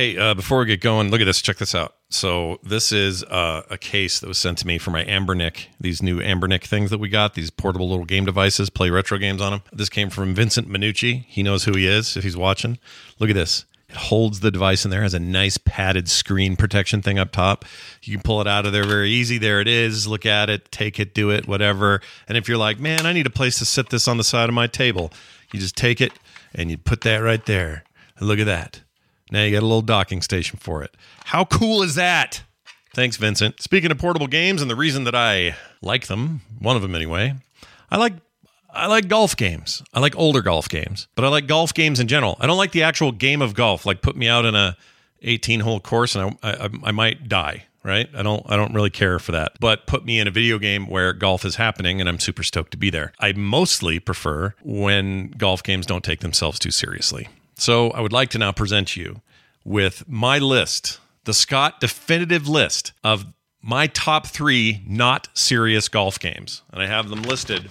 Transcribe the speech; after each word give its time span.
Hey, 0.00 0.16
uh, 0.16 0.32
before 0.32 0.60
we 0.60 0.64
get 0.64 0.80
going, 0.80 1.10
look 1.10 1.20
at 1.20 1.26
this. 1.26 1.42
Check 1.42 1.58
this 1.58 1.74
out. 1.74 1.94
So 2.08 2.58
this 2.62 2.90
is 2.90 3.22
uh, 3.24 3.64
a 3.68 3.76
case 3.76 4.18
that 4.20 4.28
was 4.28 4.38
sent 4.38 4.56
to 4.56 4.66
me 4.66 4.78
for 4.78 4.90
my 4.90 5.04
Anbernic. 5.04 5.66
These 5.78 6.02
new 6.02 6.20
Anbernic 6.20 6.64
things 6.64 6.88
that 6.88 6.96
we 6.96 7.10
got. 7.10 7.34
These 7.34 7.50
portable 7.50 7.86
little 7.86 8.06
game 8.06 8.24
devices. 8.24 8.70
Play 8.70 8.88
retro 8.88 9.18
games 9.18 9.42
on 9.42 9.52
them. 9.52 9.62
This 9.70 9.90
came 9.90 10.08
from 10.08 10.34
Vincent 10.34 10.70
Minucci. 10.70 11.26
He 11.26 11.42
knows 11.42 11.64
who 11.64 11.72
he 11.72 11.86
is 11.86 12.16
if 12.16 12.24
he's 12.24 12.34
watching. 12.34 12.78
Look 13.18 13.28
at 13.28 13.36
this. 13.36 13.66
It 13.90 13.96
holds 13.96 14.40
the 14.40 14.50
device 14.50 14.86
in 14.86 14.90
there. 14.90 15.02
Has 15.02 15.12
a 15.12 15.20
nice 15.20 15.58
padded 15.58 16.08
screen 16.08 16.56
protection 16.56 17.02
thing 17.02 17.18
up 17.18 17.30
top. 17.30 17.66
You 18.02 18.14
can 18.14 18.22
pull 18.22 18.40
it 18.40 18.46
out 18.46 18.64
of 18.64 18.72
there 18.72 18.84
very 18.84 19.10
easy. 19.10 19.36
There 19.36 19.60
it 19.60 19.68
is. 19.68 20.06
Look 20.06 20.24
at 20.24 20.48
it. 20.48 20.72
Take 20.72 20.98
it. 20.98 21.12
Do 21.12 21.28
it. 21.28 21.46
Whatever. 21.46 22.00
And 22.26 22.38
if 22.38 22.48
you're 22.48 22.56
like, 22.56 22.80
man, 22.80 23.04
I 23.04 23.12
need 23.12 23.26
a 23.26 23.30
place 23.30 23.58
to 23.58 23.66
sit 23.66 23.90
this 23.90 24.08
on 24.08 24.16
the 24.16 24.24
side 24.24 24.48
of 24.48 24.54
my 24.54 24.66
table, 24.66 25.12
you 25.52 25.60
just 25.60 25.76
take 25.76 26.00
it 26.00 26.14
and 26.54 26.70
you 26.70 26.78
put 26.78 27.02
that 27.02 27.18
right 27.18 27.44
there. 27.44 27.84
Look 28.18 28.38
at 28.38 28.46
that. 28.46 28.80
Now 29.30 29.44
you 29.44 29.52
got 29.52 29.62
a 29.62 29.66
little 29.66 29.82
docking 29.82 30.22
station 30.22 30.58
for 30.58 30.82
it. 30.82 30.96
How 31.24 31.44
cool 31.44 31.82
is 31.82 31.94
that? 31.94 32.42
Thanks, 32.94 33.16
Vincent. 33.16 33.62
Speaking 33.62 33.90
of 33.90 33.98
portable 33.98 34.26
games, 34.26 34.62
and 34.62 34.70
the 34.70 34.76
reason 34.76 35.04
that 35.04 35.14
I 35.14 35.54
like 35.80 36.08
them, 36.08 36.40
one 36.58 36.76
of 36.76 36.82
them 36.82 36.94
anyway, 36.94 37.34
I 37.90 37.96
like 37.96 38.14
I 38.72 38.86
like 38.86 39.08
golf 39.08 39.36
games. 39.36 39.82
I 39.94 40.00
like 40.00 40.16
older 40.16 40.42
golf 40.42 40.68
games, 40.68 41.08
but 41.14 41.24
I 41.24 41.28
like 41.28 41.46
golf 41.46 41.72
games 41.74 42.00
in 42.00 42.08
general. 42.08 42.36
I 42.40 42.46
don't 42.46 42.58
like 42.58 42.72
the 42.72 42.82
actual 42.82 43.12
game 43.12 43.42
of 43.42 43.54
golf. 43.54 43.86
Like 43.86 44.02
put 44.02 44.16
me 44.16 44.28
out 44.28 44.44
in 44.44 44.54
a 44.54 44.76
18 45.22 45.60
hole 45.60 45.80
course 45.80 46.14
and 46.14 46.36
I, 46.42 46.52
I 46.52 46.68
I 46.84 46.90
might 46.90 47.28
die. 47.28 47.64
Right? 47.82 48.10
I 48.14 48.22
don't 48.22 48.44
I 48.46 48.56
don't 48.56 48.74
really 48.74 48.90
care 48.90 49.18
for 49.18 49.32
that. 49.32 49.52
But 49.58 49.86
put 49.86 50.04
me 50.04 50.18
in 50.18 50.28
a 50.28 50.30
video 50.30 50.58
game 50.58 50.86
where 50.86 51.14
golf 51.14 51.46
is 51.46 51.56
happening 51.56 51.98
and 51.98 52.08
I'm 52.10 52.18
super 52.18 52.42
stoked 52.42 52.72
to 52.72 52.76
be 52.76 52.90
there. 52.90 53.12
I 53.18 53.32
mostly 53.32 53.98
prefer 54.00 54.54
when 54.62 55.30
golf 55.30 55.62
games 55.62 55.86
don't 55.86 56.04
take 56.04 56.20
themselves 56.20 56.58
too 56.58 56.70
seriously. 56.70 57.28
So 57.60 57.90
I 57.90 58.00
would 58.00 58.12
like 58.12 58.30
to 58.30 58.38
now 58.38 58.52
present 58.52 58.96
you 58.96 59.20
with 59.66 60.08
my 60.08 60.38
list, 60.38 60.98
the 61.24 61.34
Scott 61.34 61.78
definitive 61.78 62.48
list 62.48 62.94
of 63.04 63.26
my 63.60 63.86
top 63.86 64.26
three 64.26 64.82
not 64.86 65.28
serious 65.34 65.86
golf 65.90 66.18
games. 66.18 66.62
And 66.72 66.82
I 66.82 66.86
have 66.86 67.10
them 67.10 67.20
listed 67.20 67.68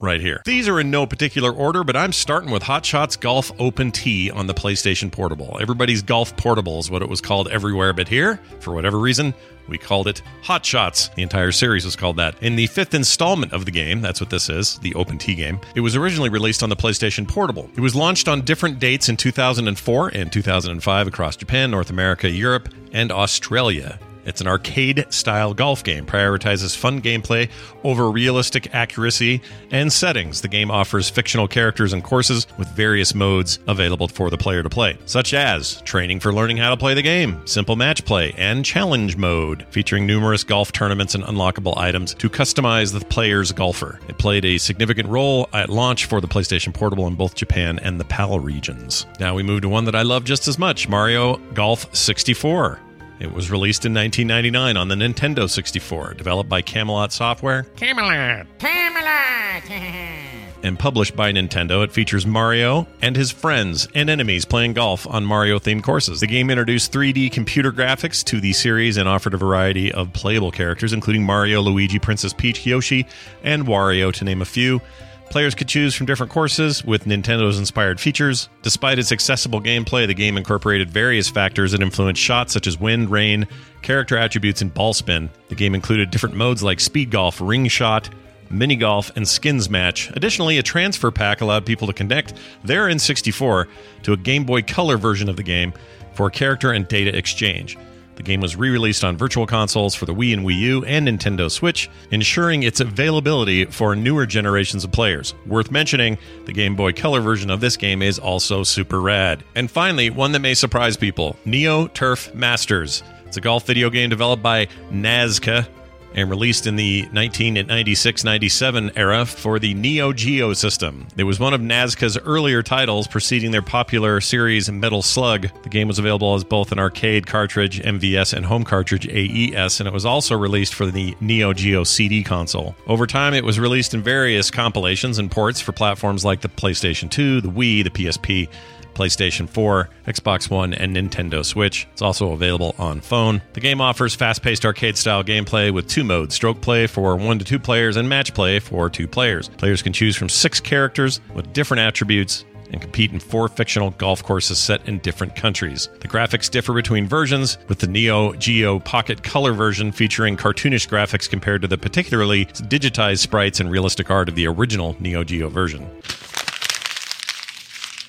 right 0.00 0.20
here. 0.20 0.42
These 0.44 0.68
are 0.68 0.80
in 0.80 0.90
no 0.90 1.06
particular 1.06 1.50
order, 1.50 1.84
but 1.84 1.96
I'm 1.96 2.12
starting 2.12 2.50
with 2.50 2.62
Hot 2.64 2.84
Shots 2.84 3.16
Golf 3.16 3.50
Open 3.58 3.90
Tee 3.90 4.30
on 4.30 4.46
the 4.46 4.54
PlayStation 4.54 5.10
Portable. 5.10 5.56
Everybody's 5.60 6.02
Golf 6.02 6.36
Portable 6.36 6.78
is 6.78 6.90
what 6.90 7.02
it 7.02 7.08
was 7.08 7.20
called 7.20 7.48
everywhere 7.48 7.92
but 7.92 8.08
here. 8.08 8.40
For 8.60 8.72
whatever 8.74 8.98
reason, 8.98 9.34
we 9.68 9.78
called 9.78 10.08
it 10.08 10.20
Hot 10.42 10.64
Shots. 10.64 11.08
The 11.08 11.22
entire 11.22 11.52
series 11.52 11.84
was 11.84 11.96
called 11.96 12.16
that. 12.16 12.40
In 12.42 12.56
the 12.56 12.66
fifth 12.66 12.94
installment 12.94 13.52
of 13.52 13.64
the 13.64 13.70
game, 13.70 14.00
that's 14.00 14.20
what 14.20 14.30
this 14.30 14.48
is, 14.48 14.78
the 14.80 14.94
Open 14.94 15.16
Tee 15.16 15.34
game, 15.34 15.60
it 15.74 15.80
was 15.80 15.96
originally 15.96 16.28
released 16.28 16.62
on 16.62 16.68
the 16.68 16.76
PlayStation 16.76 17.26
Portable. 17.26 17.70
It 17.76 17.80
was 17.80 17.94
launched 17.94 18.28
on 18.28 18.42
different 18.42 18.78
dates 18.78 19.08
in 19.08 19.16
2004 19.16 20.08
and 20.08 20.30
2005 20.30 21.06
across 21.06 21.36
Japan, 21.36 21.70
North 21.70 21.90
America, 21.90 22.28
Europe, 22.28 22.68
and 22.92 23.10
Australia. 23.10 23.98
It's 24.24 24.40
an 24.40 24.46
arcade 24.46 25.06
style 25.10 25.54
golf 25.54 25.84
game, 25.84 26.06
prioritizes 26.06 26.76
fun 26.76 27.00
gameplay 27.00 27.50
over 27.82 28.10
realistic 28.10 28.74
accuracy 28.74 29.40
and 29.70 29.92
settings. 29.92 30.40
The 30.40 30.48
game 30.48 30.70
offers 30.70 31.10
fictional 31.10 31.48
characters 31.48 31.92
and 31.92 32.02
courses 32.02 32.46
with 32.58 32.68
various 32.68 33.14
modes 33.14 33.58
available 33.66 34.08
for 34.08 34.30
the 34.30 34.38
player 34.38 34.62
to 34.62 34.70
play, 34.70 34.98
such 35.06 35.34
as 35.34 35.80
training 35.82 36.20
for 36.20 36.32
learning 36.32 36.56
how 36.56 36.70
to 36.70 36.76
play 36.76 36.94
the 36.94 37.02
game, 37.02 37.46
simple 37.46 37.76
match 37.76 38.04
play, 38.04 38.32
and 38.36 38.64
challenge 38.64 39.16
mode, 39.16 39.66
featuring 39.70 40.06
numerous 40.06 40.44
golf 40.44 40.72
tournaments 40.72 41.14
and 41.14 41.24
unlockable 41.24 41.76
items 41.76 42.14
to 42.14 42.28
customize 42.28 42.92
the 42.92 43.04
player's 43.04 43.52
golfer. 43.52 44.00
It 44.08 44.18
played 44.18 44.44
a 44.44 44.58
significant 44.58 45.08
role 45.08 45.48
at 45.52 45.68
launch 45.68 46.06
for 46.06 46.20
the 46.20 46.28
PlayStation 46.28 46.72
Portable 46.72 47.06
in 47.06 47.14
both 47.14 47.34
Japan 47.34 47.78
and 47.80 48.00
the 48.00 48.04
PAL 48.04 48.40
regions. 48.40 49.06
Now 49.20 49.34
we 49.34 49.42
move 49.42 49.62
to 49.62 49.68
one 49.68 49.84
that 49.84 49.94
I 49.94 50.02
love 50.02 50.24
just 50.24 50.48
as 50.48 50.58
much 50.58 50.88
Mario 50.88 51.36
Golf 51.54 51.94
64. 51.94 52.83
It 53.20 53.32
was 53.32 53.50
released 53.50 53.84
in 53.84 53.94
1999 53.94 54.76
on 54.76 54.88
the 54.88 54.94
Nintendo 54.94 55.48
64, 55.48 56.14
developed 56.14 56.50
by 56.50 56.62
Camelot 56.62 57.12
Software. 57.12 57.62
Camelot! 57.76 58.46
Camelot! 58.58 59.70
and 60.64 60.78
published 60.78 61.14
by 61.14 61.30
Nintendo. 61.30 61.84
It 61.84 61.92
features 61.92 62.26
Mario 62.26 62.88
and 63.02 63.14
his 63.14 63.30
friends 63.30 63.86
and 63.94 64.08
enemies 64.08 64.44
playing 64.44 64.72
golf 64.72 65.06
on 65.06 65.24
Mario 65.24 65.58
themed 65.58 65.84
courses. 65.84 66.20
The 66.20 66.26
game 66.26 66.50
introduced 66.50 66.90
3D 66.90 67.30
computer 67.30 67.70
graphics 67.70 68.24
to 68.24 68.40
the 68.40 68.54
series 68.54 68.96
and 68.96 69.08
offered 69.08 69.34
a 69.34 69.36
variety 69.38 69.92
of 69.92 70.12
playable 70.14 70.50
characters, 70.50 70.92
including 70.92 71.22
Mario, 71.22 71.60
Luigi, 71.60 71.98
Princess 71.98 72.32
Peach, 72.32 72.66
Yoshi, 72.66 73.06
and 73.42 73.66
Wario, 73.66 74.12
to 74.14 74.24
name 74.24 74.40
a 74.40 74.46
few. 74.46 74.80
Players 75.30 75.54
could 75.54 75.68
choose 75.68 75.94
from 75.94 76.06
different 76.06 76.30
courses 76.30 76.84
with 76.84 77.06
Nintendo's 77.06 77.58
inspired 77.58 77.98
features. 77.98 78.48
Despite 78.62 78.98
its 78.98 79.10
accessible 79.10 79.60
gameplay, 79.60 80.06
the 80.06 80.14
game 80.14 80.36
incorporated 80.36 80.90
various 80.90 81.28
factors 81.28 81.72
that 81.72 81.82
influenced 81.82 82.22
shots 82.22 82.52
such 82.52 82.66
as 82.66 82.78
wind, 82.78 83.10
rain, 83.10 83.48
character 83.82 84.16
attributes, 84.16 84.62
and 84.62 84.72
ball 84.72 84.94
spin. 84.94 85.28
The 85.48 85.56
game 85.56 85.74
included 85.74 86.10
different 86.10 86.36
modes 86.36 86.62
like 86.62 86.78
speed 86.78 87.10
golf, 87.10 87.40
ring 87.40 87.66
shot, 87.66 88.10
mini 88.48 88.76
golf, 88.76 89.10
and 89.16 89.26
skins 89.26 89.68
match. 89.68 90.10
Additionally, 90.14 90.58
a 90.58 90.62
transfer 90.62 91.10
pack 91.10 91.40
allowed 91.40 91.66
people 91.66 91.88
to 91.88 91.92
connect 91.92 92.34
their 92.62 92.84
N64 92.84 93.66
to 94.04 94.12
a 94.12 94.16
Game 94.16 94.44
Boy 94.44 94.62
Color 94.62 94.98
version 94.98 95.28
of 95.28 95.36
the 95.36 95.42
game 95.42 95.72
for 96.12 96.30
character 96.30 96.70
and 96.70 96.86
data 96.86 97.16
exchange. 97.16 97.76
The 98.16 98.22
game 98.22 98.40
was 98.40 98.56
re 98.56 98.70
released 98.70 99.04
on 99.04 99.16
virtual 99.16 99.46
consoles 99.46 99.94
for 99.94 100.06
the 100.06 100.14
Wii 100.14 100.32
and 100.34 100.46
Wii 100.46 100.58
U 100.58 100.84
and 100.84 101.08
Nintendo 101.08 101.50
Switch, 101.50 101.90
ensuring 102.10 102.62
its 102.62 102.80
availability 102.80 103.64
for 103.66 103.96
newer 103.96 104.26
generations 104.26 104.84
of 104.84 104.92
players. 104.92 105.34
Worth 105.46 105.70
mentioning, 105.70 106.18
the 106.46 106.52
Game 106.52 106.76
Boy 106.76 106.92
Color 106.92 107.20
version 107.20 107.50
of 107.50 107.60
this 107.60 107.76
game 107.76 108.02
is 108.02 108.18
also 108.18 108.62
super 108.62 109.00
rad. 109.00 109.44
And 109.54 109.70
finally, 109.70 110.10
one 110.10 110.32
that 110.32 110.40
may 110.40 110.54
surprise 110.54 110.96
people 110.96 111.36
Neo 111.44 111.88
Turf 111.88 112.34
Masters. 112.34 113.02
It's 113.26 113.36
a 113.36 113.40
golf 113.40 113.66
video 113.66 113.90
game 113.90 114.10
developed 114.10 114.42
by 114.42 114.66
Nazca 114.92 115.66
and 116.14 116.30
released 116.30 116.66
in 116.66 116.76
the 116.76 117.02
1996-97 117.12 118.92
era 118.96 119.26
for 119.26 119.58
the 119.58 119.74
Neo 119.74 120.12
Geo 120.12 120.52
system. 120.52 121.06
It 121.16 121.24
was 121.24 121.40
one 121.40 121.54
of 121.54 121.60
Nazca's 121.60 122.18
earlier 122.18 122.62
titles 122.62 123.06
preceding 123.06 123.50
their 123.50 123.62
popular 123.62 124.20
series 124.20 124.70
Metal 124.70 125.02
Slug. 125.02 125.48
The 125.62 125.68
game 125.68 125.88
was 125.88 125.98
available 125.98 126.34
as 126.34 126.44
both 126.44 126.72
an 126.72 126.78
arcade 126.78 127.26
cartridge 127.26 127.80
MVS 127.80 128.32
and 128.32 128.46
home 128.46 128.64
cartridge 128.64 129.06
AES 129.08 129.80
and 129.80 129.88
it 129.88 129.92
was 129.92 130.06
also 130.06 130.36
released 130.36 130.74
for 130.74 130.86
the 130.86 131.16
Neo 131.20 131.52
Geo 131.52 131.84
CD 131.84 132.22
console. 132.22 132.74
Over 132.86 133.06
time 133.06 133.34
it 133.34 133.44
was 133.44 133.58
released 133.58 133.94
in 133.94 134.02
various 134.02 134.50
compilations 134.50 135.18
and 135.18 135.30
ports 135.30 135.60
for 135.60 135.72
platforms 135.72 136.24
like 136.24 136.40
the 136.40 136.48
PlayStation 136.48 137.10
2, 137.10 137.40
the 137.40 137.48
Wii, 137.48 137.84
the 137.84 137.90
PSP, 137.90 138.48
PlayStation 138.94 139.48
4, 139.48 139.88
Xbox 140.06 140.48
One, 140.48 140.72
and 140.72 140.96
Nintendo 140.96 141.44
Switch. 141.44 141.86
It's 141.92 142.02
also 142.02 142.32
available 142.32 142.74
on 142.78 143.00
phone. 143.00 143.42
The 143.52 143.60
game 143.60 143.80
offers 143.80 144.14
fast 144.14 144.42
paced 144.42 144.64
arcade 144.64 144.96
style 144.96 145.24
gameplay 145.24 145.72
with 145.72 145.88
two 145.88 146.03
modes 146.04 146.34
stroke 146.34 146.60
play 146.60 146.86
for 146.86 147.16
one 147.16 147.38
to 147.38 147.44
two 147.44 147.58
players 147.58 147.96
and 147.96 148.08
match 148.08 148.34
play 148.34 148.58
for 148.58 148.88
two 148.88 149.08
players. 149.08 149.48
Players 149.48 149.82
can 149.82 149.92
choose 149.92 150.16
from 150.16 150.28
six 150.28 150.60
characters 150.60 151.20
with 151.34 151.52
different 151.52 151.80
attributes 151.80 152.44
and 152.70 152.80
compete 152.80 153.12
in 153.12 153.20
four 153.20 153.48
fictional 153.48 153.90
golf 153.90 154.22
courses 154.22 154.58
set 154.58 154.86
in 154.88 154.98
different 154.98 155.36
countries. 155.36 155.88
The 156.00 156.08
graphics 156.08 156.50
differ 156.50 156.72
between 156.72 157.06
versions, 157.06 157.58
with 157.68 157.78
the 157.78 157.86
Neo 157.86 158.32
Geo 158.34 158.80
Pocket 158.80 159.22
Color 159.22 159.52
version 159.52 159.92
featuring 159.92 160.36
cartoonish 160.36 160.88
graphics 160.88 161.28
compared 161.28 161.62
to 161.62 161.68
the 161.68 161.78
particularly 161.78 162.46
digitized 162.46 163.18
sprites 163.18 163.60
and 163.60 163.70
realistic 163.70 164.10
art 164.10 164.28
of 164.28 164.34
the 164.34 164.46
original 164.46 164.96
Neo 164.98 165.24
Geo 165.24 165.48
version. 165.48 165.88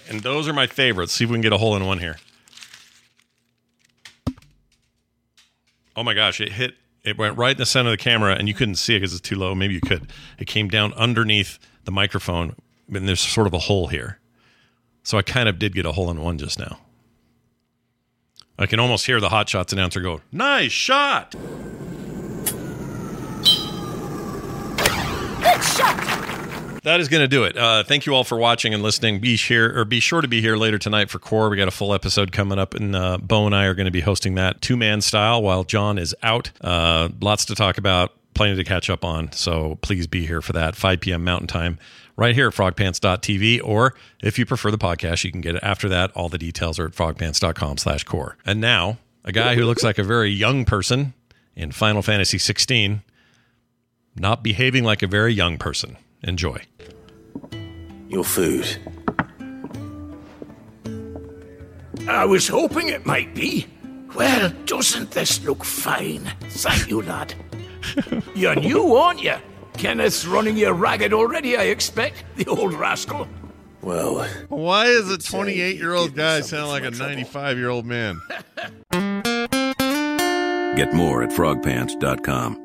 And 0.09 0.21
those 0.21 0.47
are 0.47 0.53
my 0.53 0.67
favorites. 0.67 1.13
See 1.13 1.25
if 1.25 1.29
we 1.29 1.35
can 1.35 1.41
get 1.41 1.53
a 1.53 1.57
hole 1.57 1.75
in 1.75 1.85
one 1.85 1.99
here. 1.99 2.17
Oh 5.95 6.03
my 6.03 6.13
gosh, 6.13 6.41
it 6.41 6.51
hit 6.51 6.75
it 7.05 7.17
went 7.17 7.37
right 7.37 7.51
in 7.51 7.57
the 7.57 7.65
center 7.65 7.89
of 7.89 7.93
the 7.93 8.03
camera 8.03 8.35
and 8.35 8.47
you 8.47 8.53
couldn't 8.53 8.75
see 8.75 8.95
it 8.95 8.99
because 8.99 9.13
it's 9.13 9.21
too 9.21 9.35
low. 9.35 9.53
Maybe 9.53 9.75
you 9.75 9.81
could. 9.81 10.11
It 10.39 10.45
came 10.45 10.67
down 10.67 10.91
underneath 10.93 11.59
the 11.85 11.91
microphone 11.91 12.55
and 12.91 13.07
there's 13.07 13.21
sort 13.21 13.47
of 13.47 13.53
a 13.53 13.59
hole 13.59 13.87
here. 13.87 14.19
So 15.03 15.17
I 15.17 15.21
kind 15.21 15.47
of 15.47 15.59
did 15.59 15.75
get 15.75 15.85
a 15.85 15.91
hole 15.91 16.09
in 16.09 16.21
one 16.21 16.39
just 16.39 16.57
now. 16.57 16.79
I 18.57 18.65
can 18.65 18.79
almost 18.79 19.05
hear 19.05 19.19
the 19.19 19.29
Hot 19.29 19.47
Shots 19.47 19.71
announcer 19.73 20.01
go, 20.01 20.21
"Nice 20.31 20.71
shot!" 20.71 21.35
That 26.85 26.99
is 26.99 27.09
going 27.09 27.21
to 27.21 27.27
do 27.27 27.45
it. 27.45 27.57
Uh, 27.57 27.83
thank 27.83 28.05
you 28.05 28.13
all 28.13 28.23
for 28.23 28.37
watching 28.37 28.71
and 28.71 28.83
listening. 28.83 29.19
Be 29.19 29.37
sure 29.37 29.75
or 29.75 29.85
be 29.85 29.99
sure 29.99 30.21
to 30.21 30.27
be 30.27 30.39
here 30.39 30.55
later 30.55 30.77
tonight 30.77 31.09
for 31.09 31.17
Core. 31.17 31.49
We 31.49 31.57
got 31.57 31.67
a 31.67 31.71
full 31.71 31.95
episode 31.95 32.31
coming 32.31 32.59
up, 32.59 32.75
and 32.75 32.95
uh, 32.95 33.17
Bo 33.17 33.47
and 33.47 33.55
I 33.55 33.65
are 33.65 33.73
going 33.73 33.87
to 33.87 33.91
be 33.91 34.01
hosting 34.01 34.35
that 34.35 34.61
two 34.61 34.77
man 34.77 35.01
style 35.01 35.41
while 35.41 35.63
John 35.63 35.97
is 35.97 36.13
out. 36.21 36.51
Uh, 36.61 37.09
lots 37.21 37.45
to 37.45 37.55
talk 37.55 37.79
about, 37.79 38.13
plenty 38.35 38.55
to 38.55 38.63
catch 38.63 38.91
up 38.91 39.03
on. 39.03 39.31
So 39.31 39.79
please 39.81 40.05
be 40.05 40.27
here 40.27 40.43
for 40.43 40.53
that 40.53 40.75
5 40.75 40.99
p.m. 40.99 41.23
Mountain 41.23 41.47
Time 41.47 41.79
right 42.17 42.35
here 42.35 42.49
at 42.49 42.53
frogpants.tv. 42.53 43.61
Or 43.63 43.95
if 44.21 44.37
you 44.37 44.45
prefer 44.45 44.69
the 44.69 44.77
podcast, 44.77 45.23
you 45.23 45.31
can 45.31 45.41
get 45.41 45.55
it 45.55 45.63
after 45.63 45.89
that. 45.89 46.11
All 46.11 46.29
the 46.29 46.37
details 46.37 46.77
are 46.77 46.85
at 46.85 46.91
frogpants.com 46.91 47.79
slash 47.79 48.03
core. 48.03 48.37
And 48.45 48.61
now, 48.61 48.99
a 49.23 49.31
guy 49.31 49.55
who 49.55 49.65
looks 49.65 49.81
like 49.81 49.97
a 49.97 50.03
very 50.03 50.29
young 50.29 50.65
person 50.65 51.15
in 51.55 51.71
Final 51.71 52.03
Fantasy 52.03 52.37
16, 52.37 53.01
not 54.15 54.43
behaving 54.43 54.83
like 54.83 55.01
a 55.01 55.07
very 55.07 55.33
young 55.33 55.57
person. 55.57 55.97
Enjoy. 56.25 56.59
Your 58.09 58.23
food. 58.23 58.67
I 62.07 62.25
was 62.25 62.47
hoping 62.47 62.89
it 62.89 63.05
might 63.05 63.33
be. 63.35 63.67
Well, 64.15 64.51
doesn't 64.65 65.11
this 65.11 65.43
look 65.43 65.63
fine? 65.63 66.31
Thank 66.49 66.89
you, 66.89 67.01
lad. 67.01 67.33
You're 68.35 68.55
new, 68.55 68.95
aren't 68.95 69.21
you? 69.21 69.35
Kenneth's 69.73 70.25
running 70.25 70.57
you 70.57 70.71
ragged 70.71 71.13
already, 71.13 71.57
I 71.57 71.63
expect, 71.63 72.23
the 72.37 72.45
old 72.47 72.73
rascal. 72.73 73.27
Well, 73.81 74.25
Why 74.49 74.85
is 74.87 75.11
a 75.11 75.15
uh, 75.15 75.17
28 75.17 75.77
year 75.77 75.93
old 75.93 76.15
guy 76.15 76.41
sound 76.41 76.69
like 76.69 76.83
a 76.83 76.91
95 76.91 77.57
year 77.57 77.69
old 77.69 77.85
man? 77.85 78.19
Get 80.75 80.93
more 80.93 81.21
at 81.23 81.29
frogpants.com. 81.29 82.64